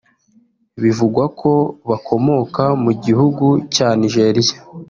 [0.81, 1.51] bivugwako
[1.89, 4.57] bakomoka mu gihugu cya Nigeria